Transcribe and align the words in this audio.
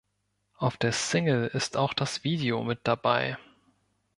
Auf 0.55 0.77
der 0.77 0.93
Single 0.93 1.45
ist 1.53 1.77
auch 1.77 1.93
das 1.93 2.23
Video 2.23 2.63
mit 2.63 2.79
dabei. 2.85 3.37